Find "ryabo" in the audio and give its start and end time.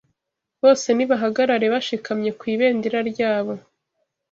3.11-3.53